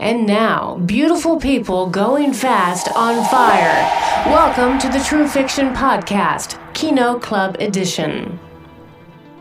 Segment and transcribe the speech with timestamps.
[0.00, 3.84] And now, beautiful people going fast on fire.
[4.32, 8.40] Welcome to the True Fiction Podcast, Kino Club Edition.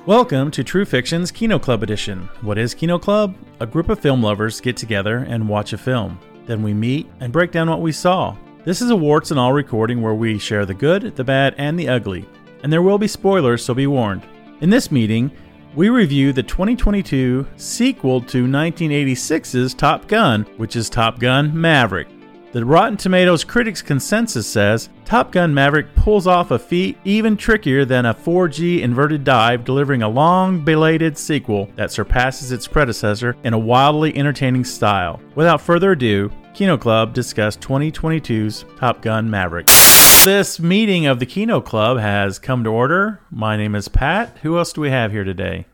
[0.05, 2.27] Welcome to True Fiction's Kino Club Edition.
[2.41, 3.37] What is Kino Club?
[3.61, 6.19] A group of film lovers get together and watch a film.
[6.45, 8.35] Then we meet and break down what we saw.
[8.65, 11.79] This is a warts and all recording where we share the good, the bad, and
[11.79, 12.27] the ugly.
[12.63, 14.23] And there will be spoilers, so be warned.
[14.59, 15.31] In this meeting,
[15.75, 22.07] we review the 2022 sequel to 1986's Top Gun, which is Top Gun Maverick.
[22.51, 27.85] The Rotten Tomatoes critics' consensus says Top Gun Maverick pulls off a feat even trickier
[27.85, 33.53] than a 4G inverted dive, delivering a long belated sequel that surpasses its predecessor in
[33.53, 35.21] a wildly entertaining style.
[35.35, 39.67] Without further ado, Kino Club discussed 2022's Top Gun Maverick.
[40.23, 43.21] This meeting of the Kino Club has come to order.
[43.31, 44.37] My name is Pat.
[44.41, 45.65] Who else do we have here today?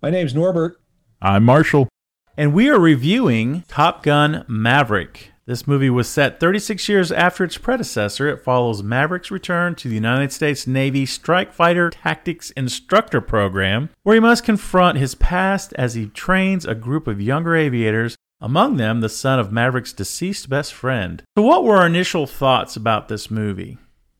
[0.00, 0.80] My name's Norbert.
[1.20, 1.88] I'm Marshall.
[2.36, 5.32] And we are reviewing Top Gun Maverick.
[5.44, 8.28] This movie was set 36 years after its predecessor.
[8.28, 14.14] It follows Maverick's return to the United States Navy Strike Fighter Tactics Instructor Program, where
[14.14, 19.00] he must confront his past as he trains a group of younger aviators, among them
[19.00, 21.22] the son of Maverick's deceased best friend.
[21.38, 23.78] So, what were our initial thoughts about this movie?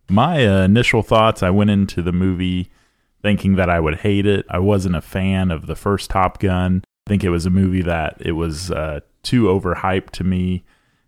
[0.09, 2.71] My uh, initial thoughts I went into the movie
[3.23, 4.47] thinking that I would hate it.
[4.49, 6.83] I wasn't a fan of the first Top Gun.
[7.07, 10.65] I think it was a movie that it was uh, too overhyped to me.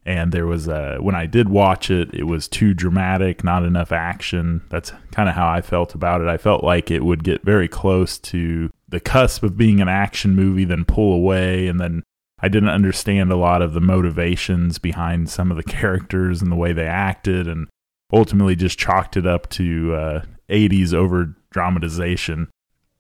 [0.07, 3.91] And there was a, when I did watch it, it was too dramatic, not enough
[3.91, 4.63] action.
[4.69, 6.29] That's kind of how I felt about it.
[6.29, 10.35] I felt like it would get very close to the cusp of being an action
[10.35, 11.69] movie, then pull away.
[11.69, 12.03] And then
[12.45, 16.57] I didn't understand a lot of the motivations behind some of the characters and the
[16.57, 17.49] way they acted.
[17.49, 17.69] And
[18.13, 22.49] ultimately just chalked it up to uh, 80s over dramatization.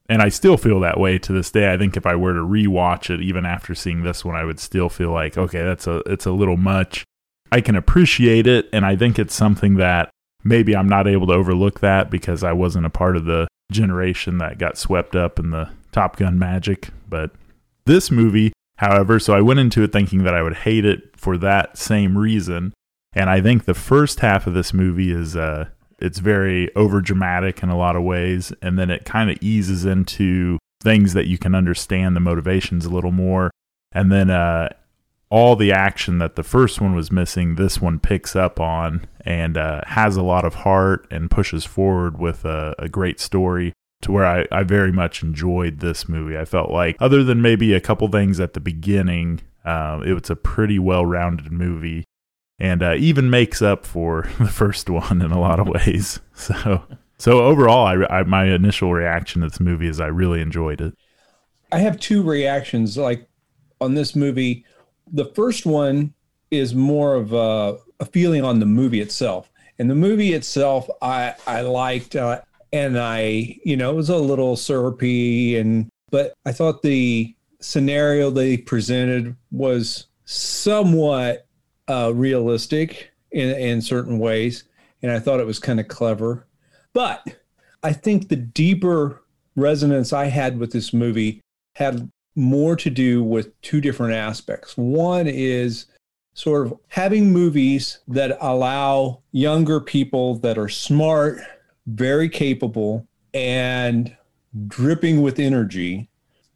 [0.09, 1.72] And I still feel that way to this day.
[1.72, 4.61] I think if I were to rewatch it, even after seeing this one, I would
[4.61, 7.05] still feel like, okay, that's a it's a little much.
[7.50, 10.11] I can appreciate it, and I think it's something that
[10.42, 14.38] maybe I'm not able to overlook that because I wasn't a part of the generation
[14.38, 16.91] that got swept up in the Top Gun magic.
[17.09, 17.31] But
[17.87, 21.37] this movie, however, so I went into it thinking that I would hate it for
[21.39, 22.73] that same reason.
[23.12, 25.69] And I think the first half of this movie is uh
[26.01, 28.53] it's very over dramatic in a lot of ways.
[28.61, 32.91] And then it kind of eases into things that you can understand the motivations a
[32.91, 33.51] little more.
[33.93, 34.71] And then uh
[35.31, 39.56] all the action that the first one was missing this one picks up on and
[39.56, 43.73] uh, has a lot of heart and pushes forward with a, a great story
[44.04, 47.75] to where I, I very much enjoyed this movie i felt like other than maybe
[47.75, 52.04] a couple things at the beginning uh, it was a pretty well-rounded movie
[52.59, 56.20] and uh, even makes up for the first one in a lot of ways.
[56.37, 56.82] So,
[57.16, 60.94] so overall, I, I, my initial reaction to this movie is I really enjoyed it.
[61.70, 63.28] I have two reactions like
[63.81, 64.64] on this movie.
[65.12, 66.12] The first one
[66.50, 69.48] is more of a, a feeling on the movie itself,
[69.78, 72.41] and the movie itself I I liked, uh,
[72.75, 78.31] and I you know it was a little syrupy, and but I thought the scenario
[78.31, 81.47] they presented was somewhat
[81.89, 84.65] uh, realistic in, in certain ways.
[85.03, 86.47] And I thought it was kind of clever.
[86.93, 87.37] But
[87.83, 89.23] I think the deeper
[89.56, 91.41] resonance I had with this movie
[91.77, 94.77] had more to do with two different aspects.
[94.77, 95.87] One is
[96.35, 101.41] sort of having movies that allow younger people that are smart,
[101.87, 104.17] very capable, and
[104.69, 106.09] dripping with energy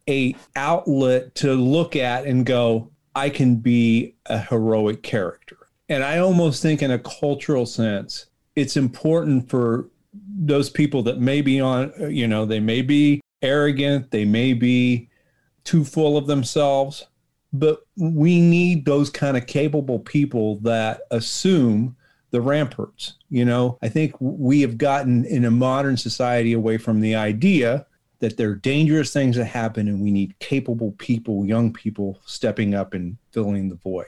[0.09, 5.57] a outlet to look at and go I can be a heroic character.
[5.89, 11.41] And I almost think, in a cultural sense, it's important for those people that may
[11.41, 15.09] be on, you know, they may be arrogant, they may be
[15.63, 17.07] too full of themselves,
[17.51, 21.95] but we need those kind of capable people that assume
[22.31, 23.15] the ramparts.
[23.29, 27.85] You know, I think we have gotten in a modern society away from the idea
[28.19, 32.75] that there are dangerous things that happen and we need capable people, young people stepping
[32.75, 34.07] up and filling the void.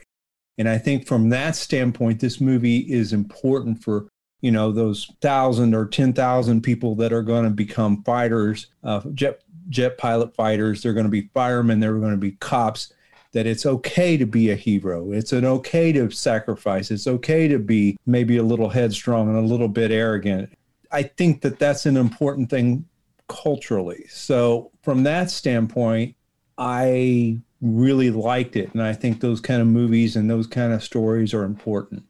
[0.58, 4.08] And I think from that standpoint, this movie is important for
[4.42, 9.00] you know those thousand or ten thousand people that are going to become fighters, uh,
[9.14, 10.82] jet jet pilot fighters.
[10.82, 11.80] They're going to be firemen.
[11.80, 12.92] They're going to be cops.
[13.32, 15.12] That it's okay to be a hero.
[15.12, 16.90] It's an okay to sacrifice.
[16.90, 20.52] It's okay to be maybe a little headstrong and a little bit arrogant.
[20.90, 22.84] I think that that's an important thing
[23.28, 24.04] culturally.
[24.10, 26.14] So from that standpoint,
[26.58, 28.72] I really liked it.
[28.74, 32.04] And I think those kind of movies and those kind of stories are important.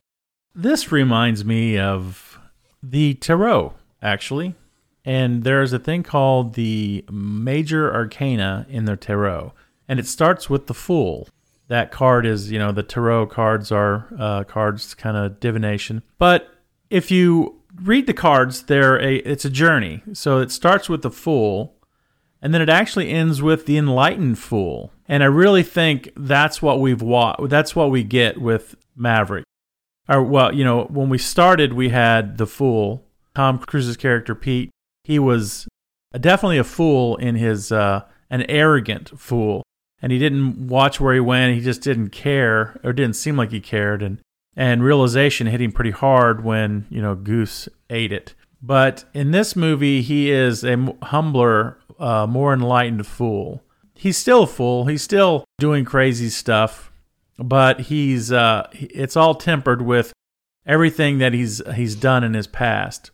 [0.55, 2.41] This reminds me of
[2.83, 4.55] the Tarot, actually.
[5.05, 9.53] And there's a thing called the Major Arcana in the Tarot.
[9.89, 11.29] And it starts with the Fool.
[11.69, 16.03] that card is, you know, the tarot cards are uh, cards, kind of divination.
[16.19, 16.49] But
[16.91, 20.03] if you read the cards, they're a it's a journey.
[20.13, 21.75] So it starts with the Fool,
[22.43, 24.93] and then it actually ends with the Enlightened Fool.
[25.07, 29.45] And I really think that's what we've wa- That's what we get with Maverick.
[30.09, 34.71] Or well, you know, when we started, we had the Fool, Tom Cruise's character Pete.
[35.05, 35.67] He was
[36.13, 39.63] definitely a fool in his uh, an arrogant fool
[40.03, 41.55] and he didn't watch where he went.
[41.55, 44.03] He just didn't care, or didn't seem like he cared.
[44.03, 44.19] And
[44.57, 48.35] and realization hit him pretty hard when you know Goose ate it.
[48.61, 53.63] But in this movie, he is a humbler, uh, more enlightened fool.
[53.95, 54.87] He's still a fool.
[54.87, 56.93] He's still doing crazy stuff,
[57.39, 60.13] but he's uh, it's all tempered with
[60.67, 63.13] everything that he's he's done in his past.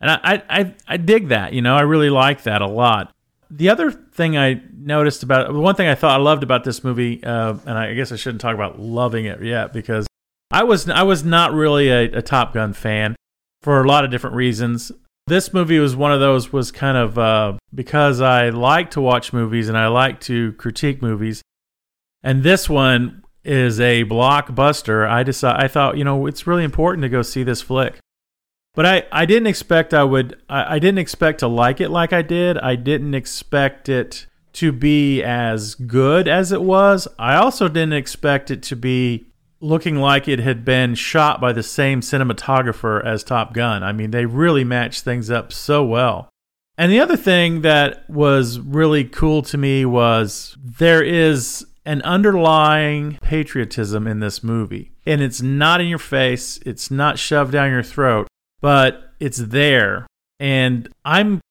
[0.00, 3.11] And I, I, I dig that, you know, I really like that a lot
[3.54, 7.22] the other thing I noticed about one thing I thought I loved about this movie,
[7.22, 10.06] uh, and I guess I shouldn't talk about loving it yet because
[10.50, 13.14] I was I was not really a, a, Top Gun fan
[13.60, 14.90] for a lot of different reasons.
[15.26, 19.34] This movie was one of those was kind of uh, because I like to watch
[19.34, 21.42] movies and I like to critique movies,
[22.22, 25.06] and this one is a blockbuster.
[25.06, 27.98] I decided I thought you know it's really important to go see this flick.
[28.74, 32.12] But I, I didn't expect I would I, I didn't expect to like it like
[32.12, 32.56] I did.
[32.58, 37.08] I didn't expect it to be as good as it was.
[37.18, 39.26] I also didn't expect it to be
[39.60, 43.82] looking like it had been shot by the same cinematographer as Top Gun.
[43.82, 46.28] I mean, they really matched things up so well.
[46.76, 53.18] And the other thing that was really cool to me was there is an underlying
[53.22, 54.92] patriotism in this movie.
[55.06, 58.28] And it's not in your face, it's not shoved down your throat
[58.62, 60.06] but it's there.
[60.40, 61.42] And I'm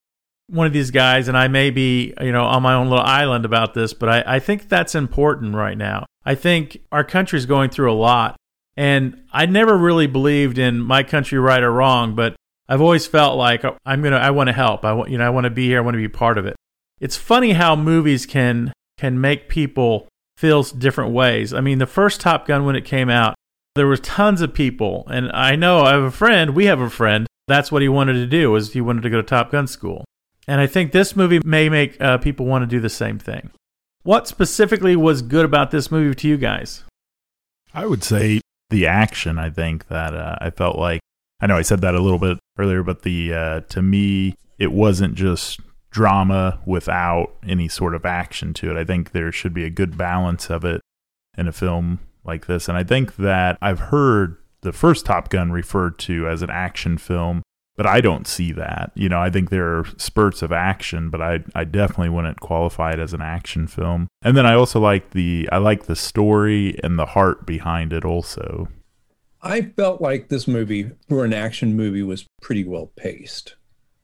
[0.48, 3.46] one of these guys, and I may be, you know, on my own little island
[3.46, 6.06] about this, but I, I think that's important right now.
[6.26, 8.36] I think our country's going through a lot.
[8.78, 12.36] And I never really believed in my country right or wrong, but
[12.68, 14.86] I've always felt like I'm gonna, I want to help.
[14.86, 15.78] I want, you know, I want to be here.
[15.78, 16.56] I want to be part of it.
[17.02, 21.54] It's funny how movies can can make people feel different ways.
[21.54, 23.36] I mean, the first Top Gun when it came out,
[23.76, 26.56] there was tons of people, and I know I have a friend.
[26.56, 27.28] We have a friend.
[27.48, 28.52] That's what he wanted to do.
[28.52, 30.06] Was he wanted to go to Top Gun school,
[30.48, 33.52] and I think this movie may make uh, people want to do the same thing.
[34.04, 36.84] What specifically was good about this movie to you guys?
[37.74, 39.38] I would say the action.
[39.38, 41.02] I think that uh, I felt like
[41.40, 44.72] I know I said that a little bit earlier, but the uh, to me it
[44.72, 45.60] wasn't just
[45.92, 48.78] drama without any sort of action to it.
[48.78, 50.82] I think there should be a good balance of it
[51.38, 52.68] in a film like this.
[52.68, 56.98] And I think that I've heard the first Top Gun referred to as an action
[56.98, 57.42] film,
[57.76, 58.92] but I don't see that.
[58.96, 62.92] You know, I think there are spurts of action, but I I definitely wouldn't qualify
[62.92, 64.08] it as an action film.
[64.22, 68.06] And then I also like the I like the story and the heart behind it
[68.06, 68.68] also.
[69.42, 73.56] I felt like this movie for an action movie was pretty well paced.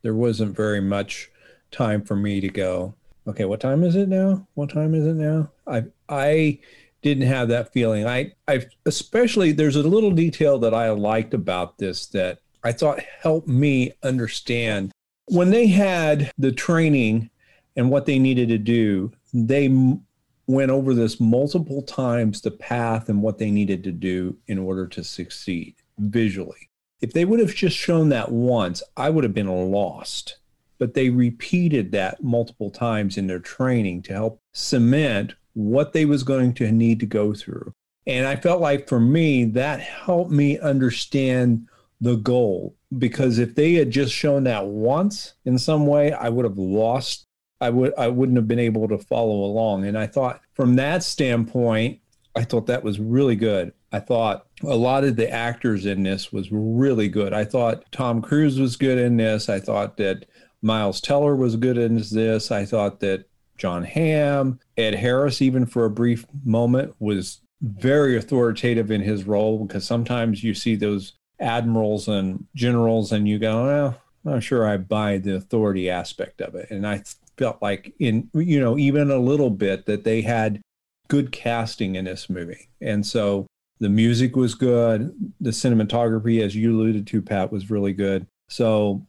[0.02, 1.30] There wasn't very much
[1.70, 2.96] time for me to go,
[3.28, 4.48] okay, what time is it now?
[4.56, 5.52] What time is it now?
[5.68, 6.60] I I
[7.02, 8.08] didn't have that feeling.
[8.08, 13.00] I, I especially there's a little detail that I liked about this that I thought
[13.22, 14.92] helped me understand
[15.28, 17.30] when they had the training
[17.76, 19.12] and what they needed to do.
[19.34, 20.04] They m-
[20.48, 24.88] went over this multiple times, the path and what they needed to do in order
[24.88, 26.70] to succeed visually.
[27.02, 30.38] If they would have just shown that once, I would have been lost.
[30.80, 36.22] But they repeated that multiple times in their training to help cement what they was
[36.22, 37.74] going to need to go through.
[38.06, 41.68] And I felt like for me, that helped me understand
[42.00, 46.46] the goal because if they had just shown that once in some way, I would
[46.46, 47.26] have lost.
[47.60, 49.86] I would I wouldn't have been able to follow along.
[49.86, 52.00] And I thought from that standpoint,
[52.36, 53.74] I thought that was really good.
[53.92, 57.34] I thought a lot of the actors in this was really good.
[57.34, 59.50] I thought Tom Cruise was good in this.
[59.50, 60.28] I thought that
[60.62, 62.52] Miles Teller was good in this.
[62.52, 63.26] I thought that
[63.58, 69.66] Jon Hamm, Ed Harris, even for a brief moment, was very authoritative in his role
[69.66, 74.68] because sometimes you see those admirals and generals and you go, well, I'm not sure
[74.68, 76.70] I buy the authority aspect of it.
[76.70, 77.04] And I
[77.38, 80.62] felt like in, you know, even a little bit that they had
[81.08, 82.70] good casting in this movie.
[82.82, 83.48] And so
[83.80, 85.16] the music was good.
[85.40, 88.26] The cinematography, as you alluded to, Pat, was really good.
[88.50, 89.06] So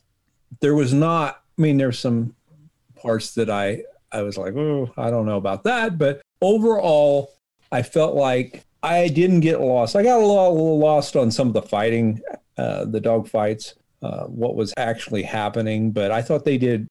[0.60, 2.34] there was not, I mean, there's some
[2.96, 5.98] parts that I I was like, oh, I don't know about that.
[5.98, 7.34] But overall,
[7.70, 9.96] I felt like I didn't get lost.
[9.96, 12.20] I got a little lost on some of the fighting,
[12.56, 15.90] uh, the dog fights, uh, what was actually happening.
[15.90, 16.88] But I thought they did,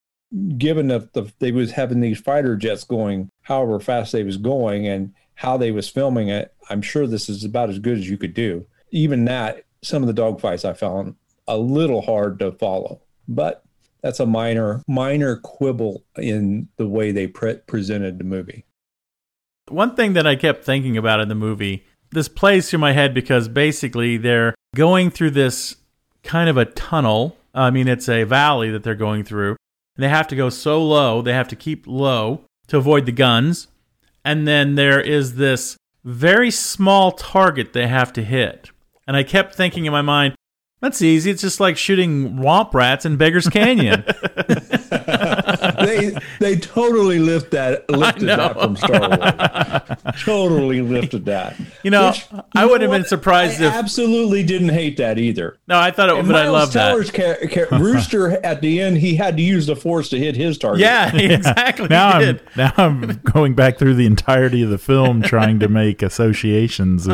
[0.57, 4.87] given that the, they was having these fighter jets going however fast they was going
[4.87, 8.17] and how they was filming it, I'm sure this is about as good as you
[8.17, 8.65] could do.
[8.91, 11.15] Even that, some of the dogfights I found
[11.47, 13.63] a little hard to follow, but
[14.01, 18.65] that's a minor minor quibble in the way they pre- presented the movie.
[19.69, 23.13] One thing that I kept thinking about in the movie, this plays through my head
[23.13, 25.75] because basically they're going through this
[26.23, 27.37] kind of a tunnel.
[27.53, 29.57] I mean, it's a valley that they're going through.
[29.95, 33.11] And they have to go so low, they have to keep low to avoid the
[33.11, 33.67] guns.
[34.23, 38.69] And then there is this very small target they have to hit.
[39.07, 40.35] And I kept thinking in my mind,
[40.81, 41.31] that's easy.
[41.31, 44.03] It's just like shooting womp rats in Beggar's Canyon.
[45.79, 50.13] they they totally lift that lifted that from Star Wars.
[50.23, 51.55] totally lifted that.
[51.83, 53.73] You know, Which, you I know would have been surprised I if.
[53.73, 55.57] absolutely didn't hate that either.
[55.67, 57.13] No, I thought it, And but I Miles love that.
[57.13, 60.57] Ca- ca- Rooster at the end, he had to use the force to hit his
[60.57, 60.81] target.
[60.81, 61.87] Yeah, exactly.
[61.87, 66.01] now I'm now I'm going back through the entirety of the film trying to make
[66.01, 67.07] associations.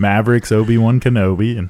[0.00, 1.68] With Mavericks, Obi Wan Kenobi, and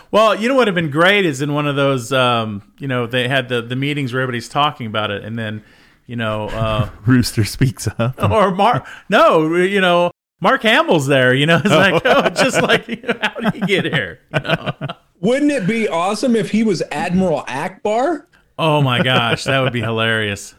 [0.10, 2.88] Well, you know what would have been great is in one of those, um, you
[2.88, 5.62] know, they had the, the meetings where everybody's talking about it, and then,
[6.06, 8.22] you know, uh, Rooster speaks up.
[8.30, 12.88] or Mark, no, you know, Mark Hamill's there, you know, it's like, oh, just like,
[12.88, 14.20] you know, how did he get here?
[14.32, 14.72] You know?
[15.20, 18.24] Wouldn't it be awesome if he was Admiral Ackbar?
[18.58, 20.54] Oh my gosh, that would be hilarious.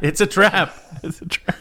[0.00, 0.74] It's a trap.
[1.02, 1.54] It's a tra-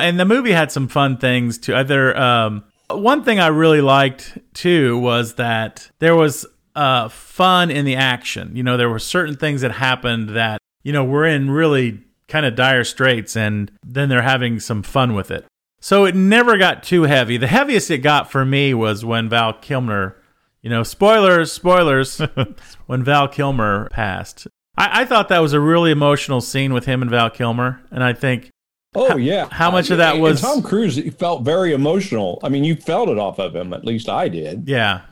[0.00, 1.74] And the movie had some fun things too.
[1.74, 7.84] Other um, one thing I really liked too was that there was uh, fun in
[7.84, 8.56] the action.
[8.56, 12.46] You know, there were certain things that happened that you know we're in really kind
[12.46, 15.46] of dire straits, and then they're having some fun with it.
[15.80, 17.36] So it never got too heavy.
[17.36, 20.16] The heaviest it got for me was when Val Kilmer,
[20.60, 22.18] you know, spoilers, spoilers,
[22.86, 24.46] when Val Kilmer passed.
[24.76, 28.04] I, I thought that was a really emotional scene with him and Val Kilmer, and
[28.04, 28.50] I think
[28.94, 29.48] Oh yeah.
[29.50, 30.98] how much of that was- Tom Cruise?
[31.14, 32.40] Felt very emotional.
[32.42, 33.72] I mean, you felt it off of him.
[33.72, 34.68] At least I did.
[34.68, 35.02] Yeah.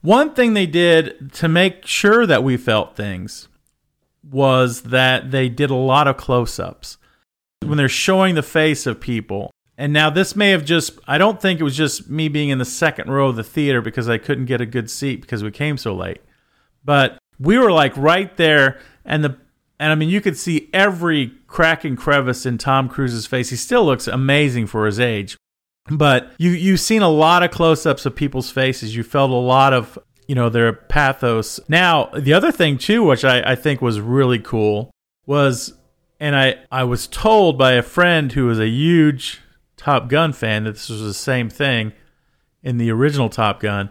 [0.00, 3.48] One thing they did to make sure that we felt things
[4.22, 6.98] was that they did a lot of close ups.
[7.64, 11.40] When they're showing the face of people, and now this may have just, I don't
[11.40, 14.18] think it was just me being in the second row of the theater because I
[14.18, 16.20] couldn't get a good seat because we came so late.
[16.84, 19.36] But we were like right there, and the,
[19.78, 23.50] and I mean, you could see every crack and crevice in Tom Cruise's face.
[23.50, 25.36] He still looks amazing for his age.
[25.90, 28.94] But you you've seen a lot of close-ups of people's faces.
[28.94, 31.60] You felt a lot of you know their pathos.
[31.68, 34.90] Now the other thing too which i, I think was really cool
[35.26, 35.72] was
[36.20, 39.40] and i i was told by a friend who was a huge
[39.76, 41.92] top gun fan that this was the same thing
[42.62, 43.88] in the original top gun.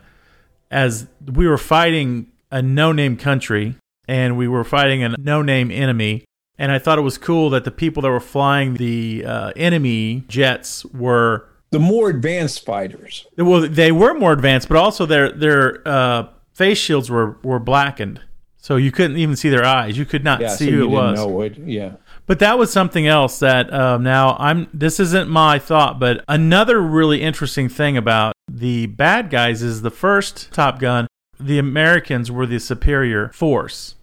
[0.70, 3.76] As we were fighting a no-name country
[4.08, 6.24] and we were fighting a no-name enemy
[6.58, 10.24] and i thought it was cool that the people that were flying the uh, enemy
[10.28, 13.26] jets were The more advanced fighters.
[13.38, 18.22] well, they were more advanced, but also their their uh, face shields were were blackened,
[18.58, 19.98] so you couldn't even see their eyes.
[19.98, 21.20] You could not Yeah, see so who it was.
[21.26, 21.58] what.
[21.60, 21.92] Yeah.
[22.26, 24.68] But that was something else that um, now I'm.
[24.74, 29.92] This isn't my thought, but another really interesting thing about the bad guys is the
[29.92, 31.08] first Top Gun.
[31.40, 33.96] The Americans were the superior force,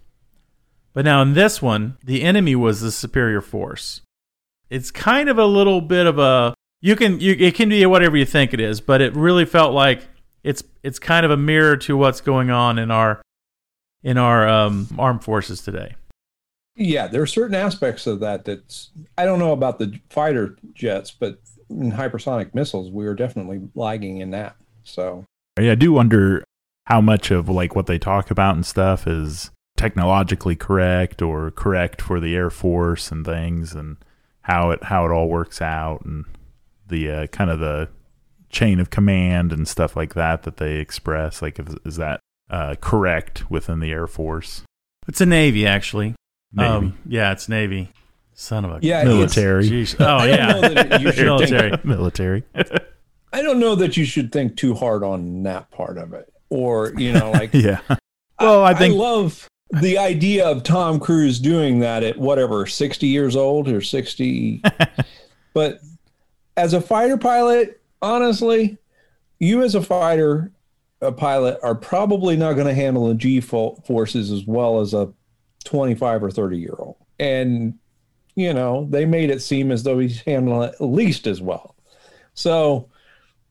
[0.95, 4.01] but now in this one, the enemy was the superior force.
[4.69, 8.17] It's kind of a little bit of a you can you it can be whatever
[8.17, 10.07] you think it is, but it really felt like
[10.43, 13.21] it's it's kind of a mirror to what's going on in our
[14.03, 15.95] in our um, armed forces today.
[16.77, 21.11] Yeah, there are certain aspects of that that's I don't know about the fighter jets,
[21.11, 24.55] but in hypersonic missiles, we were definitely lagging in that.
[24.83, 25.25] So
[25.59, 26.43] yeah, I do wonder
[26.85, 32.01] how much of like what they talk about and stuff is technologically correct or correct
[32.01, 33.97] for the Air Force and things, and
[34.41, 36.25] how it how it all works out, and
[36.87, 37.89] the uh, kind of the
[38.49, 41.41] chain of command and stuff like that that they express.
[41.41, 44.61] Like, is, is that uh, correct within the Air Force?
[45.07, 46.15] It's a Navy, actually.
[46.53, 47.91] Maybe Um, yeah, it's Navy.
[48.33, 49.95] Son of a yeah, military, Jeez.
[49.99, 51.69] Oh I don't know yeah, that you should military.
[51.71, 52.43] think, military.
[53.31, 56.93] I don't know that you should think too hard on that part of it, or
[56.97, 57.79] you know, like yeah.
[58.39, 63.35] Well, I think love the idea of Tom Cruise doing that at whatever, 60 years
[63.35, 64.61] old or 60.
[65.53, 65.79] but
[66.55, 68.77] as a fighter pilot, honestly,
[69.39, 70.51] you as a fighter
[71.01, 74.93] a pilot are probably not going to handle the G fo- forces as well as
[74.93, 75.11] a
[75.65, 76.95] 25 or 30 year old.
[77.19, 77.77] And,
[78.35, 81.75] you know, they made it seem as though he's handling it at least as well.
[82.33, 82.89] So,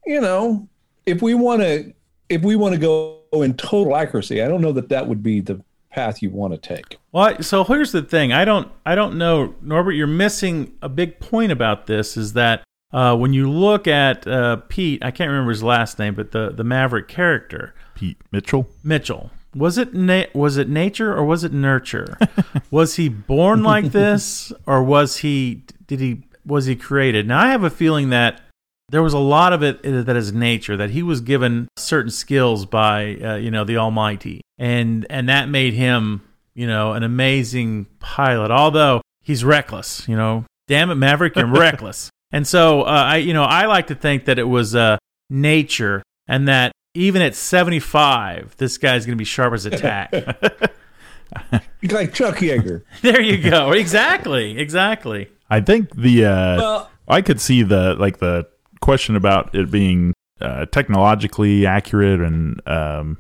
[0.06, 0.68] you know,
[1.06, 1.92] if we want to,
[2.28, 5.40] if we want to go in total accuracy, I don't know that that would be
[5.40, 5.62] the
[5.94, 6.98] path you want to take.
[7.12, 8.32] Well, so here's the thing.
[8.32, 12.64] I don't I don't know, Norbert, you're missing a big point about this is that
[12.92, 16.50] uh, when you look at uh, Pete, I can't remember his last name, but the
[16.50, 18.68] the Maverick character, Pete Mitchell.
[18.82, 19.30] Mitchell.
[19.54, 22.18] Was it na- was it nature or was it nurture?
[22.70, 27.28] was he born like this or was he did he was he created?
[27.28, 28.40] Now I have a feeling that
[28.88, 32.66] there was a lot of it that is nature that he was given certain skills
[32.66, 36.22] by uh, you know the Almighty, and and that made him
[36.54, 38.50] you know an amazing pilot.
[38.50, 42.10] Although he's reckless, you know, damn it, Maverick, you're reckless.
[42.32, 44.98] And so uh, I you know I like to think that it was uh,
[45.30, 50.12] nature, and that even at 75, this guy's going to be sharp as a tack.
[51.82, 52.82] like Chuck Yeager.
[53.02, 53.72] there you go.
[53.72, 54.58] Exactly.
[54.58, 55.28] Exactly.
[55.50, 58.48] I think the uh, Well, I could see the like the
[58.84, 60.12] question about it being
[60.42, 63.16] uh, technologically accurate and um,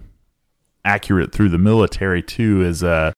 [0.84, 3.10] accurate through the military too is uh,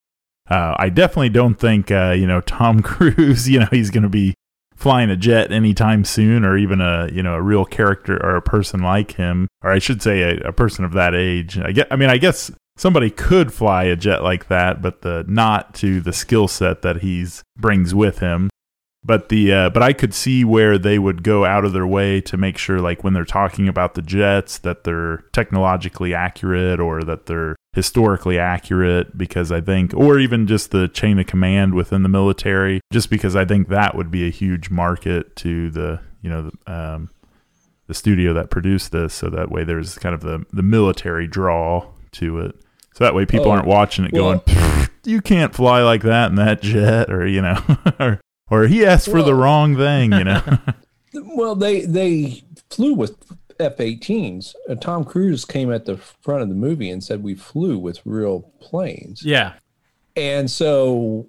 [0.48, 4.08] uh, I definitely don't think uh, you know Tom Cruise you know he's going to
[4.08, 4.34] be
[4.76, 8.42] flying a jet anytime soon or even a you know a real character or a
[8.42, 11.58] person like him or I should say a, a person of that age.
[11.58, 15.24] I get I mean I guess somebody could fly a jet like that but the
[15.26, 18.50] not to the skill set that he's brings with him
[19.06, 22.20] but the uh, but I could see where they would go out of their way
[22.22, 27.02] to make sure like when they're talking about the jets that they're technologically accurate or
[27.04, 32.02] that they're historically accurate because I think or even just the chain of command within
[32.02, 36.30] the military just because I think that would be a huge market to the you
[36.30, 37.10] know the, um,
[37.86, 39.14] the studio that produced this.
[39.14, 42.56] So that way there's kind of the the military draw to it.
[42.94, 46.30] So that way people Oh, aren't watching it well- going you can't fly like that
[46.30, 47.62] in that jet or you know
[48.00, 50.42] or or he asked for the wrong thing, you know.
[51.14, 53.16] well, they they flew with
[53.58, 54.54] F-18s.
[54.68, 58.00] Uh, Tom Cruise came at the front of the movie and said we flew with
[58.04, 59.24] real planes.
[59.24, 59.54] Yeah.
[60.14, 61.28] And so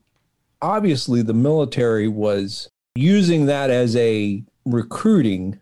[0.61, 5.59] obviously the military was using that as a recruiting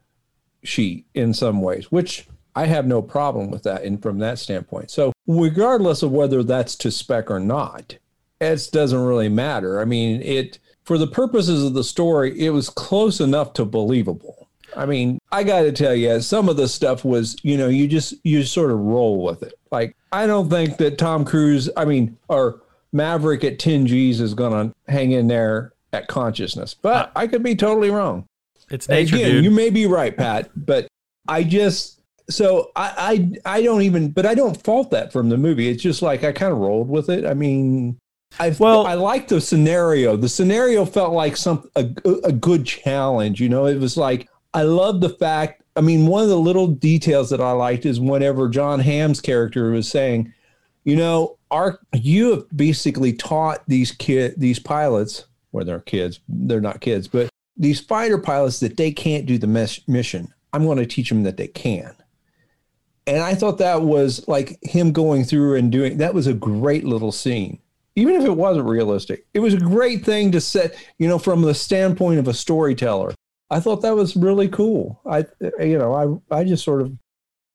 [0.63, 4.91] sheet in some ways, which I have no problem with that and from that standpoint.
[4.91, 7.97] So regardless of whether that's to spec or not,
[8.39, 9.79] it doesn't really matter.
[9.79, 14.47] I mean, it for the purposes of the story, it was close enough to believable.
[14.75, 17.87] I mean, I got to tell you, some of the stuff was, you know, you
[17.87, 19.53] just you sort of roll with it.
[19.71, 24.33] Like, I don't think that Tom Cruise, I mean, or Maverick at 10 G's is
[24.33, 28.25] going to hang in there at consciousness, but I could be totally wrong.
[28.69, 29.43] It's nature, Again, dude.
[29.45, 30.87] you may be right, Pat, but
[31.27, 35.37] I just so I, I I don't even but I don't fault that from the
[35.37, 35.69] movie.
[35.69, 37.25] It's just like I kind of rolled with it.
[37.25, 37.97] I mean,
[38.39, 40.15] I Well- I like the scenario.
[40.15, 41.89] The scenario felt like some a,
[42.23, 43.39] a good challenge.
[43.41, 45.63] You know, it was like I love the fact.
[45.75, 49.69] I mean, one of the little details that I liked is whenever Jon Hamm's character
[49.71, 50.33] was saying,
[50.85, 56.61] you know, our you have basically taught these kid these pilots, well, they're kids, they're
[56.61, 60.33] not kids, but these fighter pilots that they can't do the mes- mission.
[60.53, 61.93] I'm going to teach them that they can.
[63.07, 66.85] And I thought that was like him going through and doing that was a great
[66.85, 67.59] little scene.
[67.95, 71.41] Even if it wasn't realistic, it was a great thing to set, you know, from
[71.41, 73.13] the standpoint of a storyteller.
[73.49, 74.99] I thought that was really cool.
[75.05, 75.25] I,
[75.59, 76.91] you know, I, I just sort of,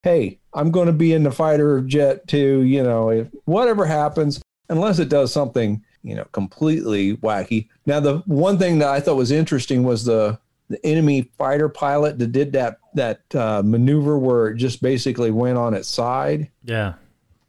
[0.03, 2.62] hey, I'm going to be in the fighter jet too.
[2.62, 7.68] You know, if whatever happens, unless it does something, you know, completely wacky.
[7.87, 10.38] Now, the one thing that I thought was interesting was the
[10.70, 15.59] the enemy fighter pilot that did that that uh, maneuver where it just basically went
[15.59, 16.48] on its side.
[16.64, 16.94] yeah.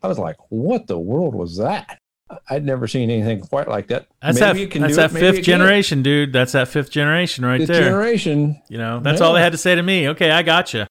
[0.04, 2.00] I was like, what the world was that?
[2.50, 4.08] I'd never seen anything quite like that.
[4.22, 5.46] That's Maybe that, can that's it, that fifth it can't.
[5.46, 6.34] generation, dude.
[6.34, 7.84] That's that fifth generation right Fifth there.
[7.84, 8.62] generation.
[8.70, 9.28] You know, that's Yeah.
[9.28, 10.08] all they had to say to me.
[10.10, 10.88] Okay, I got gotcha.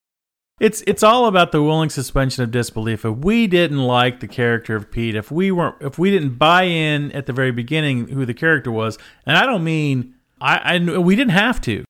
[0.61, 3.05] It's it's all about the willing suspension of disbelief.
[3.07, 6.65] If we didn't like the character of Pete, if we weren't, if we didn't buy
[6.65, 10.99] in at the very beginning who the character was, and I don't mean I, I
[10.99, 11.85] we didn't have to,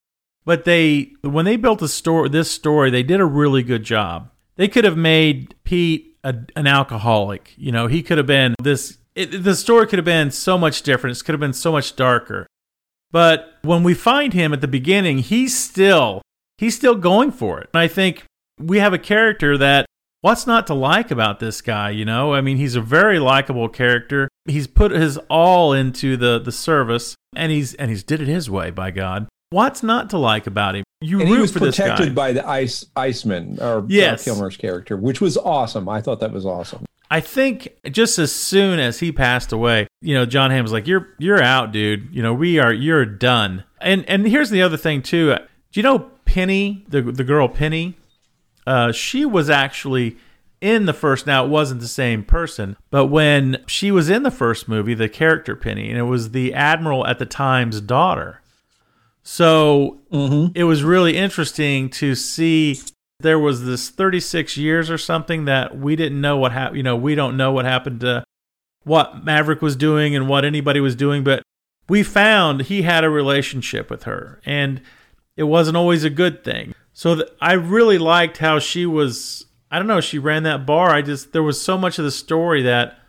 [0.45, 4.29] but they when they built the story, this story, they did a really good job.
[4.55, 7.53] They could have made Pete a, an alcoholic.
[7.57, 8.97] You know, he could have been this.
[9.15, 11.17] It, the story could have been so much different.
[11.17, 12.47] It could have been so much darker.
[13.11, 16.21] But when we find him at the beginning, he's still
[16.57, 17.69] he's still going for it.
[17.73, 18.23] And I think
[18.59, 19.85] we have a character that
[20.21, 22.33] what's not to like about this guy, you know?
[22.33, 24.29] I mean, he's a very likable character.
[24.45, 28.49] He's put his all into the the service and he's and he's did it his
[28.49, 29.27] way, by God.
[29.49, 30.85] What's not to like about him?
[31.01, 31.89] You And root he was for this guy.
[31.89, 34.23] protected by the ice Iceman or Yes.
[34.23, 35.89] Kilmer's character, which was awesome.
[35.89, 36.85] I thought that was awesome.
[37.11, 40.87] I think just as soon as he passed away, you know, Jon Hamm was like,
[40.87, 42.07] "You're you're out, dude.
[42.15, 45.35] You know, we are you're done." And and here's the other thing too.
[45.35, 47.97] Do you know Penny, the the girl Penny?
[48.65, 50.15] Uh, she was actually
[50.61, 51.27] in the first.
[51.27, 55.09] Now it wasn't the same person, but when she was in the first movie, the
[55.09, 58.41] character Penny, and it was the admiral at the time's daughter.
[59.21, 59.99] So
[60.55, 62.79] it was really interesting to see
[63.21, 66.77] there was this 36 years or something that we didn't know what happened.
[66.77, 68.23] You know, we don't know what happened to
[68.83, 71.43] what Maverick was doing and what anybody was doing, but
[71.87, 74.81] we found he had a relationship with her and
[75.35, 76.73] it wasn't always a good thing.
[76.93, 80.89] So th- I really liked how she was I don't know, she ran that bar.
[80.89, 82.99] I just there was so much of the story that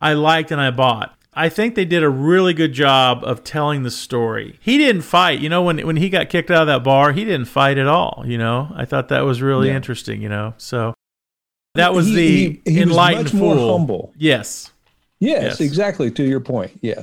[0.00, 1.16] I liked and I bought.
[1.34, 4.58] I think they did a really good job of telling the story.
[4.60, 7.24] He didn't fight, you know, when when he got kicked out of that bar, he
[7.24, 8.70] didn't fight at all, you know.
[8.76, 9.76] I thought that was really Yeah.
[9.76, 10.52] interesting, you know.
[10.58, 10.92] So
[11.74, 13.78] that was He- the he- he was enlightened much more fool.
[13.78, 14.12] humble.
[14.18, 14.70] Yes.
[15.20, 15.60] Yes, Yes.
[15.60, 16.10] exactly.
[16.10, 16.72] To your point.
[16.82, 17.02] Yes.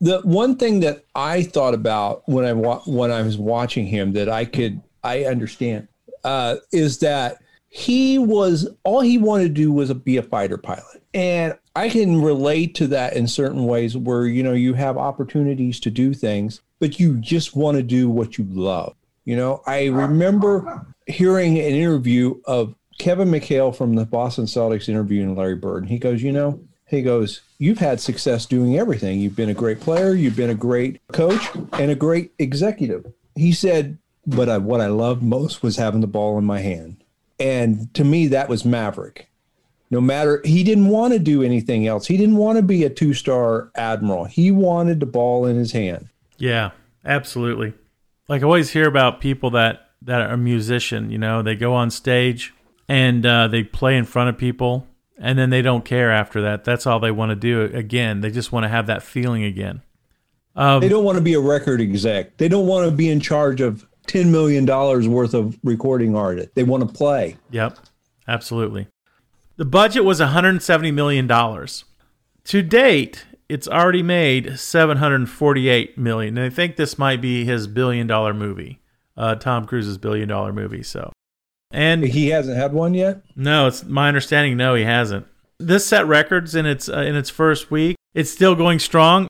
[0.00, 4.12] The one thing that I thought about when I wa- when I was watching him
[4.12, 5.88] that I could I understand
[6.24, 11.02] uh, is that he was all he wanted to do was be a fighter pilot,
[11.14, 15.78] and I can relate to that in certain ways where you know you have opportunities
[15.80, 18.96] to do things, but you just want to do what you love.
[19.26, 25.36] You know, I remember hearing an interview of Kevin McHale from the Boston Celtics interviewing
[25.36, 25.82] Larry Bird.
[25.82, 29.20] And he goes, You know, he goes, You've had success doing everything.
[29.20, 33.12] You've been a great player, you've been a great coach, and a great executive.
[33.34, 37.02] He said, But I, what I loved most was having the ball in my hand.
[37.38, 39.28] And to me, that was Maverick.
[39.90, 42.06] No matter, he didn't want to do anything else.
[42.06, 44.24] He didn't want to be a two star admiral.
[44.24, 46.08] He wanted the ball in his hand.
[46.38, 46.72] Yeah,
[47.04, 47.72] absolutely.
[48.28, 51.10] Like I always hear about people that that are a musician.
[51.10, 52.52] You know, they go on stage
[52.88, 54.86] and uh, they play in front of people,
[55.18, 56.64] and then they don't care after that.
[56.64, 57.62] That's all they want to do.
[57.62, 59.82] Again, they just want to have that feeling again.
[60.54, 62.36] Um, They don't want to be a record exec.
[62.38, 64.66] They don't want to be in charge of $10 million
[65.10, 66.54] worth of recording art.
[66.54, 67.36] They want to play.
[67.50, 67.78] Yep,
[68.26, 68.88] absolutely.
[69.56, 71.84] The budget was 170 million dollars.
[72.44, 76.36] To date, it's already made 748 million.
[76.38, 78.80] And I think this might be his billion dollar movie,
[79.16, 80.82] uh, Tom Cruise's billion dollar movie.
[80.82, 81.12] So,
[81.72, 83.22] and He hasn't had one yet.
[83.34, 84.56] no, it's my understanding.
[84.56, 85.26] No, he hasn't.
[85.58, 87.96] This set records in its uh, in its first week.
[88.14, 89.26] It's still going strong.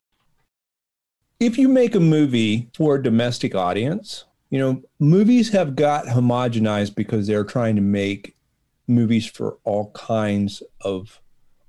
[1.39, 6.95] If you make a movie for a domestic audience, you know, movies have got homogenized
[6.95, 8.35] because they're trying to make
[8.87, 11.21] movies for all kinds of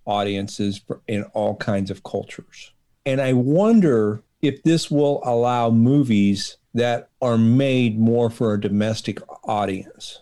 [0.07, 2.73] audiences in all kinds of cultures.
[3.05, 9.19] And I wonder if this will allow movies that are made more for a domestic
[9.45, 10.21] audience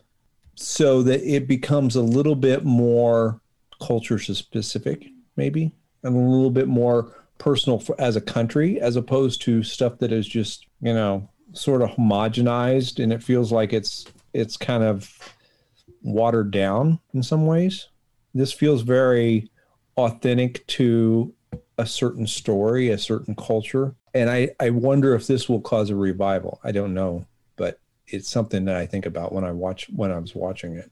[0.54, 3.40] so that it becomes a little bit more
[3.80, 5.06] culture specific,
[5.36, 9.98] maybe, and a little bit more personal for, as a country, as opposed to stuff
[9.98, 14.04] that is just, you know, sort of homogenized and it feels like it's
[14.34, 15.35] it's kind of
[16.06, 17.88] watered down in some ways.
[18.32, 19.50] This feels very
[19.96, 21.34] authentic to
[21.78, 23.94] a certain story, a certain culture.
[24.14, 26.60] And I, I wonder if this will cause a revival.
[26.64, 30.18] I don't know, but it's something that I think about when I watch when I
[30.18, 30.90] was watching it.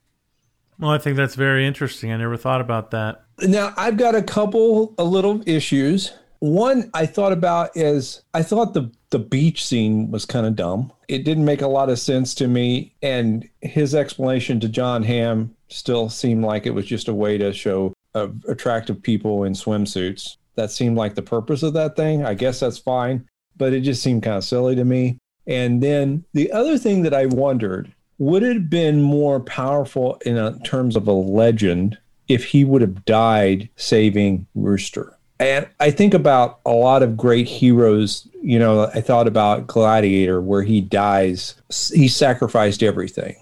[0.79, 2.12] Well, I think that's very interesting.
[2.12, 3.22] I never thought about that.
[3.40, 6.12] Now I've got a couple a little issues.
[6.40, 10.92] One I thought about is I thought the the beach scene was kind of dumb.
[11.07, 15.55] It didn't make a lot of sense to me, and his explanation to Jon Hamm
[15.68, 20.37] still seemed like it was just a way to show uh, attractive people in swimsuits.
[20.57, 22.27] That seemed like the purpose of that thing.
[22.27, 25.18] I guess that's fine, but it just seemed kind of silly to me.
[25.46, 30.37] And then the other thing that I wondered would it have been more powerful in
[30.37, 35.16] a, terms of a legend if he would have died saving Rooster?
[35.38, 38.27] And I think about a lot of great heroes.
[38.46, 41.54] You know, I thought about Gladiator, where he dies,
[41.94, 43.37] he sacrificed everything.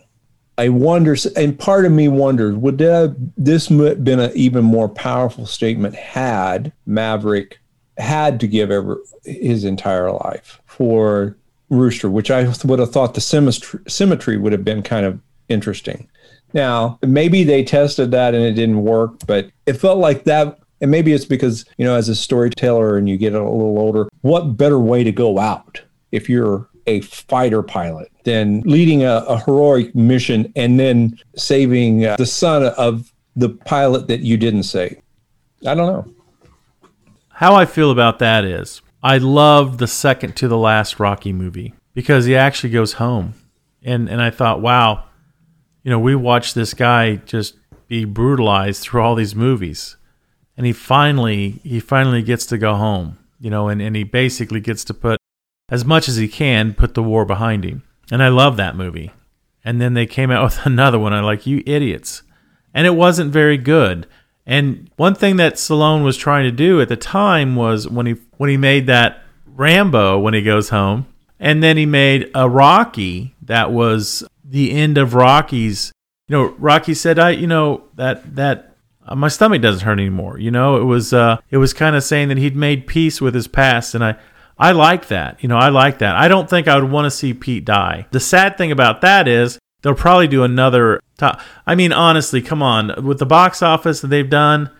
[0.58, 4.88] I wonder, and part of me wondered, would that, this have been an even more
[4.88, 7.58] powerful statement had Maverick
[7.98, 11.36] had to give ever his entire life for
[11.68, 16.08] Rooster, which I would have thought the symmetry, symmetry would have been kind of interesting.
[16.54, 20.60] Now, maybe they tested that and it didn't work, but it felt like that.
[20.82, 24.08] And maybe it's because, you know, as a storyteller and you get a little older,
[24.20, 29.38] what better way to go out if you're a fighter pilot than leading a, a
[29.38, 35.00] heroic mission and then saving uh, the son of the pilot that you didn't save?
[35.64, 36.14] I don't know.
[37.28, 41.74] How I feel about that is I love the second to the last Rocky movie
[41.94, 43.34] because he actually goes home.
[43.84, 45.04] And and I thought, wow,
[45.82, 47.56] you know, we watched this guy just
[47.88, 49.96] be brutalized through all these movies.
[50.56, 54.60] And he finally he finally gets to go home, you know, and, and he basically
[54.60, 55.18] gets to put
[55.70, 57.82] as much as he can put the war behind him.
[58.10, 59.12] And I love that movie.
[59.64, 61.12] And then they came out with another one.
[61.12, 62.22] I'm like, you idiots.
[62.74, 64.06] And it wasn't very good.
[64.46, 68.16] And one thing that Stallone was trying to do at the time was when he
[68.38, 71.06] when he made that Rambo when he goes home,
[71.38, 75.92] And then he made a Rocky that was the end of Rocky's.
[76.28, 78.71] You know, Rocky said, "I, you know, that that
[79.06, 82.04] uh, my stomach doesn't hurt anymore." You know, it was uh, it was kind of
[82.04, 84.16] saying that he'd made peace with his past, and I
[84.58, 85.42] I like that.
[85.42, 86.16] You know, I like that.
[86.16, 88.06] I don't think I would want to see Pete die.
[88.10, 91.00] The sad thing about that is they'll probably do another.
[91.66, 94.70] I mean, honestly, come on, with the box office that they've done,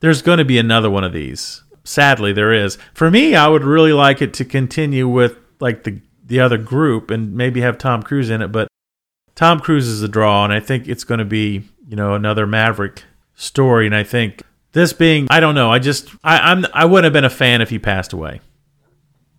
[0.00, 1.62] there's going to be another one of these.
[1.84, 2.78] Sadly, there is.
[2.94, 7.10] For me, I would really like it to continue with like the the other group
[7.10, 8.68] and maybe have Tom Cruise in it, but
[9.34, 12.46] Tom Cruise is a draw, and I think it's going to be you know another
[12.46, 13.04] Maverick
[13.34, 13.86] story.
[13.86, 14.42] And I think
[14.72, 17.60] this being, I don't know, I just I, I'm I wouldn't have been a fan
[17.60, 18.40] if he passed away.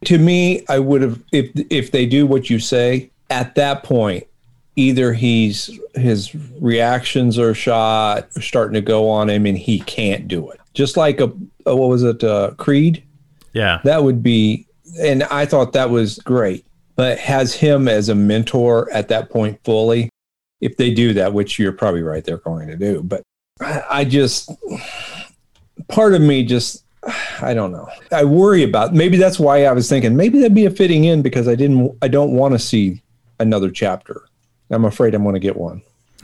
[0.05, 4.27] To me, I would have if if they do what you say at that point.
[4.75, 10.49] Either he's his reactions are shot, starting to go on him, and he can't do
[10.49, 10.59] it.
[10.73, 11.31] Just like a,
[11.67, 13.03] a what was it, uh, Creed?
[13.53, 14.65] Yeah, That would be,
[14.99, 16.65] and I thought that was great.
[16.95, 20.09] But has him as a mentor at that point fully,
[20.59, 23.03] if they do that, which you're probably right, they're going to do.
[23.03, 23.21] But
[23.61, 24.51] I, just,
[25.87, 26.83] part of me just,
[27.41, 27.87] I don't know.
[28.11, 28.93] I worry about.
[28.93, 31.97] Maybe that's why I was thinking maybe that'd be a fitting in because I didn't.
[32.01, 33.01] I don't want to see
[33.39, 34.23] another chapter.
[34.69, 35.81] I'm afraid I'm going to get one.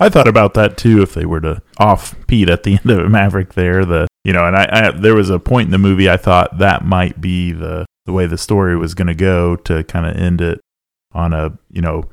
[0.00, 1.02] I thought about that too.
[1.02, 4.46] If they were to off Pete at the end of Maverick, there, the you know,
[4.46, 7.52] and I, I there was a point in the movie I thought that might be
[7.52, 10.60] the the way the story was going to go to kind of end it
[11.12, 12.04] on a you know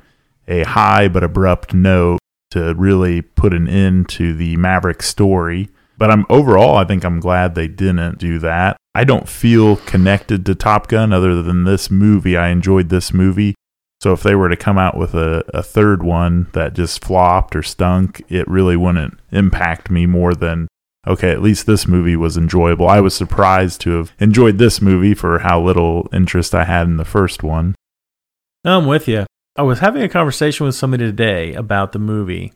[0.47, 2.19] a high but abrupt note
[2.51, 5.69] to really put an end to the Maverick story.
[5.97, 8.77] But I'm overall, I think I'm glad they didn't do that.
[8.93, 12.37] I don't feel connected to Top Gun other than this movie.
[12.37, 13.55] I enjoyed this movie.
[14.01, 17.55] So if they were to come out with a, a third one that just flopped
[17.55, 20.67] or stunk, it really wouldn't impact me more than
[21.05, 22.87] okay, at least this movie was enjoyable.
[22.87, 26.97] I was surprised to have enjoyed this movie for how little interest I had in
[26.97, 27.75] the first one.
[28.65, 29.26] I'm with you.
[29.57, 32.53] I was having a conversation with somebody today about the movie,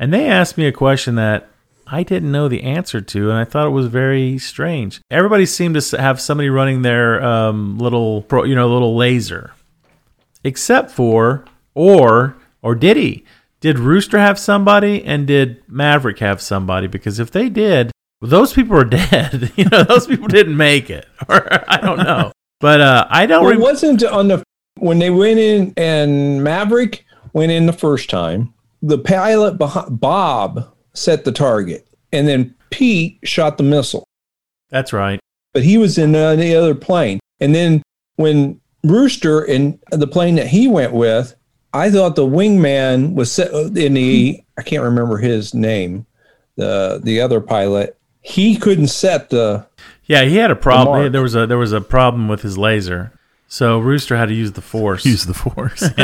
[0.00, 1.48] and they asked me a question that
[1.86, 5.00] I didn't know the answer to, and I thought it was very strange.
[5.12, 9.52] Everybody seemed to have somebody running their um, little, pro, you know, little laser,
[10.42, 13.24] except for, or, or did he?
[13.60, 16.88] Did Rooster have somebody, and did Maverick have somebody?
[16.88, 19.52] Because if they did, those people are dead.
[19.54, 22.32] you know, those people didn't make it, or I don't know.
[22.58, 23.44] But uh, I don't.
[23.44, 24.42] Well, it wasn't on the
[24.76, 28.52] when they went in and Maverick went in the first time.
[28.82, 34.04] The pilot Bob set the target, and then Pete shot the missile.
[34.70, 35.20] That's right.
[35.52, 37.82] But he was in the other plane, and then
[38.16, 41.34] when Rooster in the plane that he went with,
[41.72, 44.42] I thought the wingman was set uh, in the.
[44.58, 46.06] I can't remember his name.
[46.56, 49.66] The the other pilot, he couldn't set the.
[50.04, 51.10] Yeah, he had a problem.
[51.10, 53.12] There was a there was a problem with his laser,
[53.48, 55.04] so Rooster had to use the force.
[55.04, 55.82] Use the force.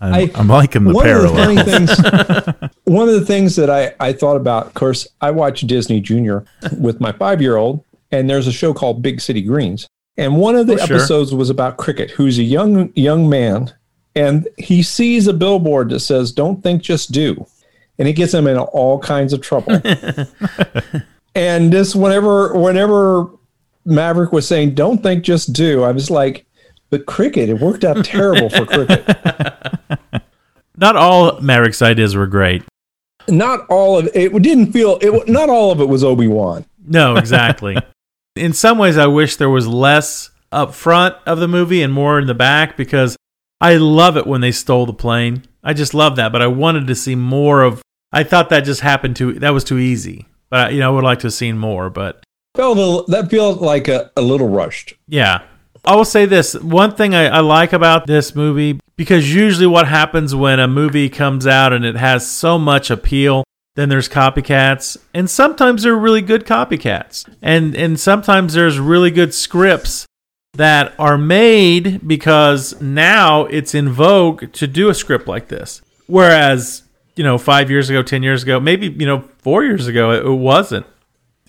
[0.00, 1.50] I'm, I- I'm liking the one parallel.
[1.50, 5.08] Of the funny things, one of the things that I, I thought about, of course,
[5.20, 6.44] I watch Disney Junior
[6.78, 9.88] with my five year old, and there's a show called Big City Greens.
[10.16, 10.96] And one of the Oh, sure.
[10.98, 13.72] episodes was about Cricket, who's a young young man,
[14.14, 17.44] and he sees a billboard that says, Don't think, just do.
[17.98, 19.80] And it gets him in all kinds of trouble.
[21.34, 23.28] and this whenever whenever
[23.84, 26.46] Maverick was saying, Don't think, just do, I was like,
[26.90, 29.06] but cricket, it worked out terrible for cricket.
[30.76, 32.62] Not all Maverick's ideas were great.
[33.28, 37.76] not all of it didn't feel it not all of it was obi-wan No, exactly.
[38.36, 42.18] in some ways, I wish there was less up front of the movie and more
[42.18, 43.16] in the back because
[43.60, 45.42] I love it when they stole the plane.
[45.64, 47.82] I just love that, but I wanted to see more of.
[48.12, 49.34] I thought that just happened too.
[49.34, 50.26] That was too easy.
[50.48, 51.90] But you know, I would like to have seen more.
[51.90, 52.22] But
[52.58, 55.42] felt a, that felt like a, a little rushed Yeah.
[55.84, 59.88] I will say this one thing I, I like about this movie, because usually what
[59.88, 63.44] happens when a movie comes out and it has so much appeal,
[63.76, 64.98] then there's copycats.
[65.14, 67.26] And sometimes they're really good copycats.
[67.40, 70.04] And and sometimes there's really good scripts
[70.54, 75.80] that are made because now it's in vogue to do a script like this.
[76.06, 76.82] Whereas,
[77.16, 80.26] you know, five years ago, ten years ago, maybe, you know, four years ago, it,
[80.26, 80.86] it wasn't.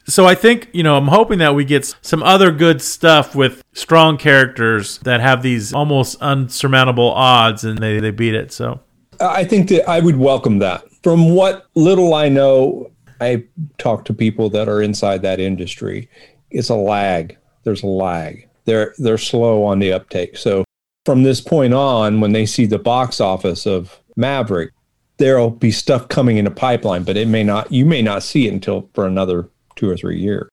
[0.08, 3.64] So I think, you know, I'm hoping that we get some other good stuff with
[3.74, 8.52] strong characters that have these almost unsurmountable odds and they, they beat it.
[8.52, 8.80] So.
[9.22, 10.84] I think that i would welcome that.
[11.04, 13.44] From what little i know i
[13.78, 16.10] talk to people that are inside that industry.
[16.52, 17.38] It's a lag.
[17.64, 18.48] There's a lag.
[18.66, 20.38] They're they're slow on the uptake.
[20.38, 20.64] So
[21.06, 24.72] from this point on when they see the box office of maverick
[25.18, 28.48] there'll be stuff coming in the pipeline but it may not you may not see
[28.48, 30.50] it until for another two or three years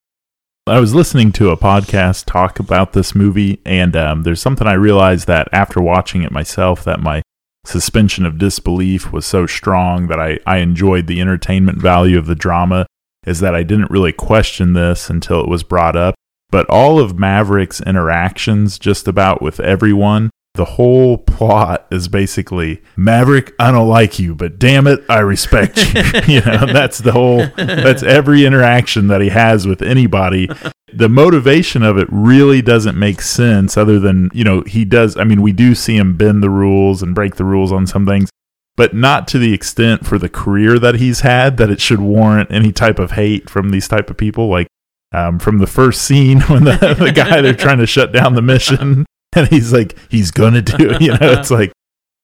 [0.68, 4.72] I was listening to a podcast talk about this movie, and um, there's something I
[4.72, 7.22] realized that after watching it myself, that my
[7.64, 12.34] suspension of disbelief was so strong that I, I enjoyed the entertainment value of the
[12.34, 12.84] drama,
[13.24, 16.16] is that I didn't really question this until it was brought up.
[16.50, 23.54] But all of Maverick's interactions, just about with everyone, the whole plot is basically Maverick,
[23.58, 26.02] I don't like you, but damn it, I respect you.
[26.34, 30.48] you know, that's the whole that's every interaction that he has with anybody.
[30.92, 35.24] The motivation of it really doesn't make sense other than, you know, he does I
[35.24, 38.30] mean, we do see him bend the rules and break the rules on some things,
[38.76, 42.50] but not to the extent for the career that he's had that it should warrant
[42.50, 44.66] any type of hate from these type of people like
[45.12, 48.42] um, from the first scene when the, the guy they're trying to shut down the
[48.42, 49.04] mission
[49.40, 51.72] and he's like he's gonna do it you know it's like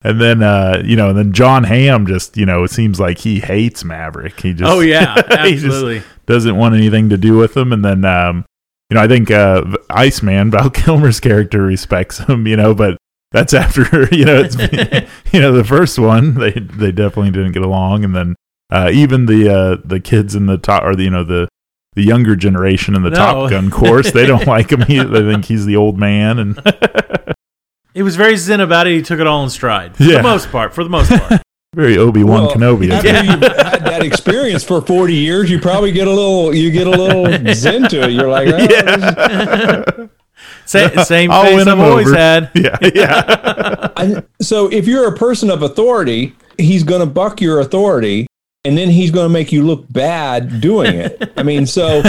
[0.02, 3.18] and then uh you know and then Jon Hamm just you know it seems like
[3.18, 4.40] he hates maverick.
[4.40, 5.14] He just Oh yeah,
[5.46, 6.02] he absolutely.
[6.26, 7.72] doesn't want anything to do with him.
[7.72, 8.44] And then um
[8.90, 12.98] you know i think uh iceman val kilmer's character respects him you know but
[13.30, 13.82] that's after
[14.14, 14.56] you know it's
[15.32, 18.04] you know the first one they they definitely didn't get along.
[18.04, 18.34] And then
[18.70, 21.48] uh even the uh the kids in the top or the you know the
[21.94, 23.16] the younger generation in the No.
[23.16, 24.80] Top Gun course, they don't like him.
[24.82, 26.60] He, they think he's the old man, and
[27.94, 28.94] He was very zen about it.
[28.94, 29.96] He took it all in stride.
[29.96, 30.16] For Yeah.
[30.18, 30.72] the most part.
[30.74, 31.42] For the most part.
[31.74, 32.90] very Obi Wan Well, Kenobi.
[32.90, 36.70] After isn't you've had that experience for 40 years, you probably get a little, you
[36.70, 38.12] get a little zen to it.
[38.12, 40.08] You're like, oh, this is-
[40.64, 42.16] Sa- same I'll face I've always over.
[42.16, 42.50] had.
[42.54, 43.88] Yeah, yeah.
[43.96, 48.26] I, so if you're a person of authority, he's going to buck your authority
[48.64, 51.32] and then he's going to make you look bad doing it.
[51.36, 52.02] I mean, so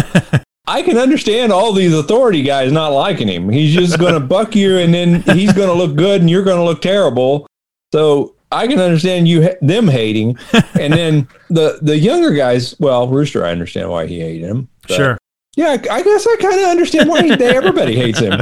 [0.68, 3.50] I can understand all these authority guys not liking him.
[3.50, 6.44] He's just going to buck you and then he's going to look good and you're
[6.44, 7.48] going to look terrible.
[7.92, 10.38] So I can understand you them hating
[10.80, 14.70] and then the the younger guys, well, Rooster I understand why he hated him.
[14.88, 15.18] Sure.
[15.56, 18.40] Yeah, I guess I kind of understand why he, everybody hates him.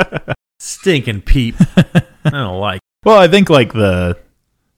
[0.58, 1.54] Stinking peep.
[1.76, 2.80] I don't like.
[3.04, 4.16] Well, I think like the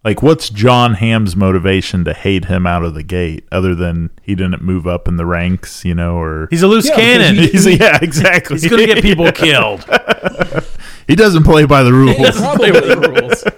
[0.04, 4.34] like what's Jon Hamm's motivation to hate him out of the gate, other than he
[4.34, 7.34] didn't move up in the ranks, you know, or He's a loose Yeah, cannon.
[7.36, 8.54] he- He's, He's- yeah, exactly.
[8.58, 9.84] he's going to get people killed.
[11.08, 12.16] he doesn't play by the rules.
[12.16, 12.24] He
[12.56, 13.10] Play with the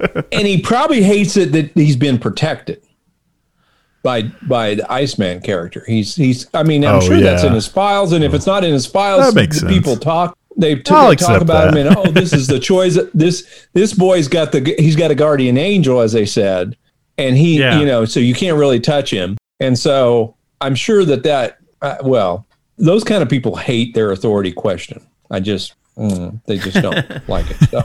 [0.14, 0.24] rules.
[0.33, 2.83] and he probably hates it that he's been protected
[4.03, 5.85] by by the Iceman character.
[5.87, 6.46] He's he's.
[6.55, 8.87] I mean, I'm Oh, sure that's in his files, and if it's not in his
[8.87, 9.72] files, That makes the sense.
[9.74, 10.37] people talk.
[10.61, 11.77] They, t- they talk about that.
[11.77, 12.99] him, and oh, this is the choice.
[13.14, 16.77] This this boy's got the he's got a guardian angel, as they said,
[17.18, 17.79] and he, Yeah.
[17.81, 19.37] you know, so you can't really touch him.
[19.61, 22.46] And so I'm sure that that uh, well,
[22.79, 25.05] those kind of people hate their authority question.
[25.31, 26.96] I just mm, they just don't
[27.29, 27.57] like it.
[27.70, 27.83] So.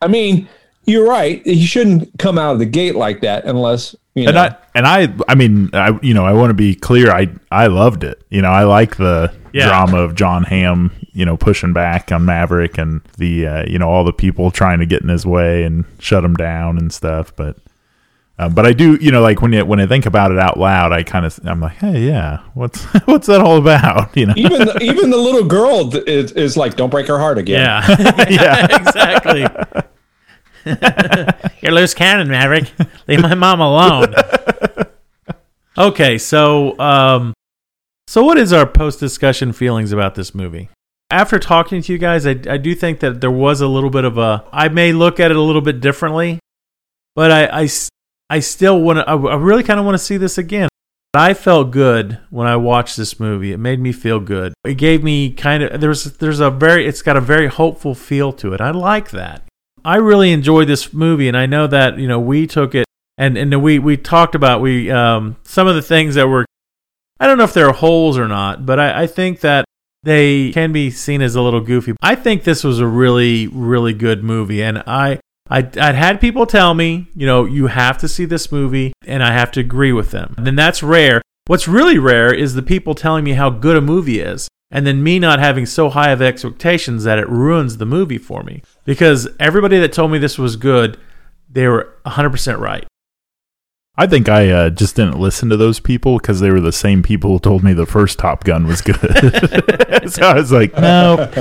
[0.00, 0.48] I mean,
[0.84, 1.44] you're right.
[1.44, 4.30] He shouldn't come out of the gate like that unless you know.
[4.30, 7.28] and I and I I mean I you know I want to be clear I
[7.50, 9.68] I loved it you know I like the Yeah.
[9.68, 13.88] drama of Jon Hamm you know pushing back on Maverick and the uh, you know
[13.88, 17.34] all the people trying to get in his way and shut him down and stuff
[17.34, 17.56] but
[18.40, 20.58] um, but I do you know like when you, when I think about it out
[20.58, 24.34] loud I kind of I'm like hey yeah what's what's that all about you know
[24.36, 28.28] even the, even the little girl is, is like, "Don't break her heart again." Yeah.
[28.28, 29.46] yeah exactly.
[31.62, 32.70] You're loose cannon, Maverick.
[33.06, 34.14] Leave my mom alone.
[35.78, 37.34] Okay, so um,
[38.08, 40.70] so what is our post discussion feelings about this movie?
[41.10, 44.04] After talking to you guys, I, I do think that there was a little bit
[44.04, 44.46] of a.
[44.50, 46.38] I may look at it a little bit differently,
[47.14, 47.68] but I,
[48.30, 49.06] I still want to.
[49.06, 50.70] I, I really kind of want to see this again.
[51.12, 53.52] I felt good when I watched this movie.
[53.52, 54.54] It made me feel good.
[54.64, 58.32] It gave me kind of there's there's a very it's got a very hopeful feel
[58.34, 58.62] to it.
[58.62, 59.42] I like that.
[59.84, 62.86] I really enjoyed this movie, and I know that you know we took it
[63.18, 66.46] and and we we talked about we um some of the things that were
[67.20, 69.64] I don't know if they're holes or not, but I, I think that
[70.02, 71.94] they can be seen as a little goofy.
[72.00, 75.20] I think this was a really really good movie, and I.
[75.50, 79.22] I, I'd had people tell me, you know, you have to see this movie, and
[79.22, 80.34] I have to agree with them.
[80.36, 81.22] And that's rare.
[81.46, 85.02] What's really rare is the people telling me how good a movie is, and then
[85.02, 88.62] me not having so high of expectations that it ruins the movie for me.
[88.84, 90.98] Because everybody that told me this was good,
[91.48, 92.86] they were 100% right.
[94.00, 97.02] I think I uh, just didn't listen to those people because they were the same
[97.02, 99.00] people who told me the first Top Gun was good.
[100.08, 101.28] so I was like, no,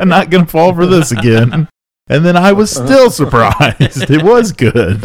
[0.00, 1.68] I'm not going to fall for this again.
[2.08, 4.10] And then I was still surprised.
[4.10, 5.04] It was good.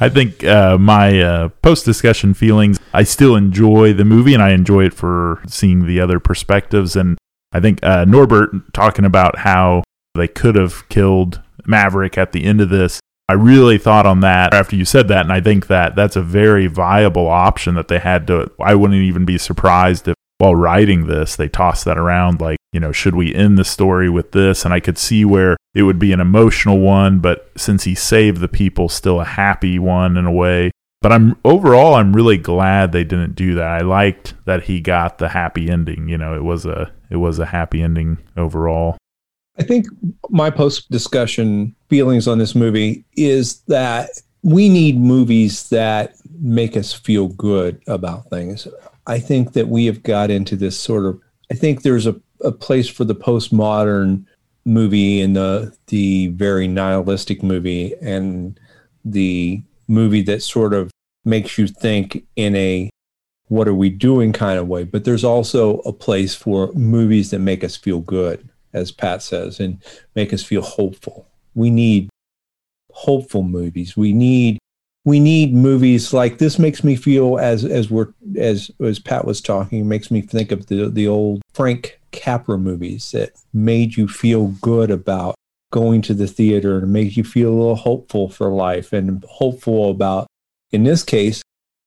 [0.00, 4.52] I think uh, my uh, post discussion feelings, I still enjoy the movie and I
[4.52, 6.96] enjoy it for seeing the other perspectives.
[6.96, 7.18] And
[7.52, 9.82] I think uh, Norbert talking about how
[10.14, 12.98] they could have killed Maverick at the end of this.
[13.28, 16.22] I really thought on that after you said that, and I think that that's a
[16.22, 18.50] very viable option that they had to.
[18.58, 22.80] I wouldn't even be surprised if while writing this, they tossed that around like, you
[22.80, 24.64] know, should we end the story with this?
[24.64, 28.40] And I could see where it would be an emotional one, but since he saved
[28.40, 30.70] the people, still a happy one in a way.
[31.02, 33.66] But I'm overall, I'm really glad they didn't do that.
[33.66, 36.08] I liked that he got the happy ending.
[36.08, 38.96] You know, it was a it was a happy ending overall.
[39.58, 39.86] I think
[40.30, 44.10] my post discussion feelings on this movie is that
[44.42, 48.68] we need movies that make us feel good about things.
[49.06, 52.52] I think that we have got into this sort of I think there's a, a
[52.52, 54.24] place for the postmodern
[54.64, 58.58] movie and the the very nihilistic movie and
[59.04, 60.90] the movie that sort of
[61.24, 62.90] makes you think in a
[63.48, 64.84] what are we doing kind of way.
[64.84, 69.60] But there's also a place for movies that make us feel good, as Pat says,
[69.60, 69.82] and
[70.14, 71.26] make us feel hopeful.
[71.54, 72.08] We need
[72.92, 73.96] hopeful movies.
[73.96, 74.58] We need
[75.04, 79.40] we need movies like this makes me feel as as we're as as Pat was
[79.40, 84.48] talking makes me think of the the old Frank Capra movies that made you feel
[84.60, 85.34] good about
[85.72, 89.90] going to the theater and make you feel a little hopeful for life and hopeful
[89.90, 90.26] about
[90.72, 91.42] in this case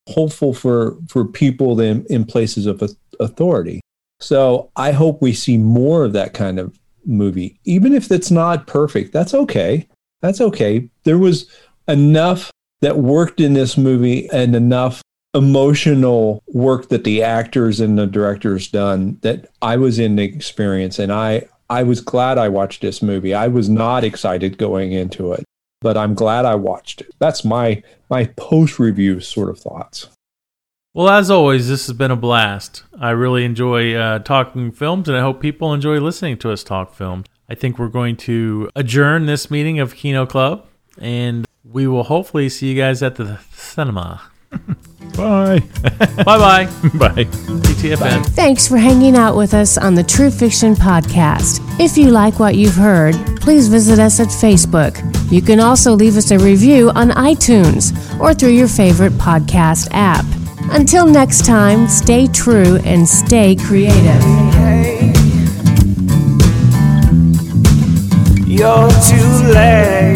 [0.10, 2.82] hopeful for for people in, in places of
[3.20, 3.82] authority
[4.22, 8.68] so i hope we see more of that kind of movie even if it's not
[8.68, 9.88] perfect that's okay
[10.22, 11.50] that's okay there was
[11.88, 12.52] enough
[12.82, 15.02] that worked in this movie and enough
[15.34, 21.00] emotional work that the actors and the directors done that I was in the experience
[21.00, 23.34] and I I was glad I watched this movie.
[23.34, 25.46] I was not excited going into it,
[25.80, 27.12] but I'm glad I watched it.
[27.20, 30.10] That's my my post review sort of thoughts.
[30.94, 32.84] Well, as always, this has been a blast.
[33.00, 36.94] I really enjoy uh, talking films, and I hope people enjoy listening to us talk
[36.94, 37.28] films.
[37.48, 40.68] I think we're going to adjourn this meeting of Kino Club,
[40.98, 44.22] and we will hopefully see you guys at the cinema.
[45.16, 45.60] Bye.
[45.82, 46.66] bye bye.
[46.96, 47.24] Bye.
[47.24, 48.26] TTFN.
[48.28, 51.62] Thanks for hanging out with us on the True Fiction Podcast.
[51.80, 55.00] If you like what you've heard, please visit us at Facebook.
[55.32, 60.26] You can also leave us a review on iTunes or through your favorite podcast app.
[60.70, 64.24] Until next time, stay true and stay creative.
[64.54, 65.14] Hey,
[68.46, 70.16] you're too late.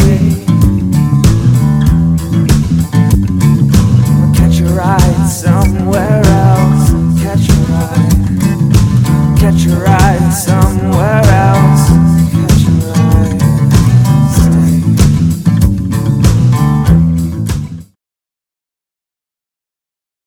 [4.36, 6.92] Catch a ride somewhere else.
[7.22, 8.18] Catch a ride.
[9.40, 11.35] Catch a ride somewhere else.